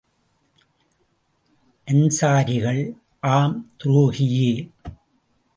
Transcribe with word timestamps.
அன்ஸாரிகள், 1.87 2.81
ஆம், 3.19 3.71
துரோகியே! 3.83 4.51